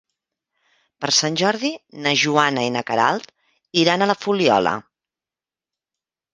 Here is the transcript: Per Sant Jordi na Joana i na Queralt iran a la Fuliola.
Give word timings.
Per 1.03 1.09
Sant 1.17 1.37
Jordi 1.41 1.71
na 2.07 2.15
Joana 2.23 2.65
i 2.69 2.73
na 2.77 2.83
Queralt 2.89 3.31
iran 3.85 4.07
a 4.07 4.11
la 4.15 4.19
Fuliola. 4.25 4.75